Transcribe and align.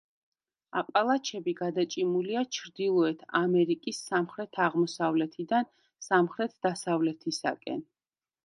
აპალაჩები 0.79 1.53
გადაჭიმულია 1.59 2.41
ჩრდილოეთ 2.57 3.21
ამერიკის 3.41 3.99
სამხრეთ-აღმოსავლეთიდან 4.09 5.71
სამხრეთ-დასავლეთისაკენ. 6.09 7.87